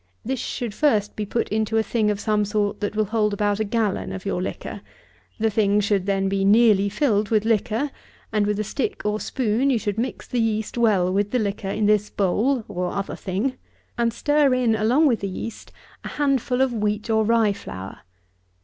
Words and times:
This 0.25 0.39
should 0.39 0.73
first 0.73 1.15
be 1.15 1.27
put 1.27 1.47
into 1.49 1.77
a 1.77 1.83
thing 1.83 2.09
of 2.09 2.19
some 2.19 2.43
sort 2.43 2.79
that 2.79 2.95
will 2.95 3.05
hold 3.05 3.35
about 3.35 3.59
a 3.59 3.63
gallon 3.63 4.11
of 4.11 4.25
your 4.25 4.41
liquor; 4.41 4.81
the 5.37 5.51
thing 5.51 5.79
should 5.79 6.07
then 6.07 6.27
be 6.27 6.43
nearly 6.43 6.89
filled 6.89 7.29
with 7.29 7.45
liquor, 7.45 7.91
and 8.33 8.47
with 8.47 8.59
a 8.59 8.63
stick 8.63 9.03
or 9.05 9.19
spoon 9.19 9.69
you 9.69 9.77
should 9.77 9.99
mix 9.99 10.27
the 10.27 10.39
yeast 10.41 10.75
well 10.75 11.13
with 11.13 11.29
the 11.29 11.37
liquor 11.37 11.69
in 11.69 11.85
this 11.85 12.09
bowl, 12.09 12.63
or 12.67 12.89
other 12.91 13.15
thing, 13.15 13.57
and 13.95 14.11
stir 14.11 14.55
in 14.55 14.73
along 14.73 15.05
with 15.05 15.19
the 15.19 15.27
yeast 15.29 15.71
a 16.03 16.07
handful 16.07 16.61
of 16.61 16.73
wheat 16.73 17.07
or 17.11 17.23
rye 17.23 17.53
flour. 17.53 17.99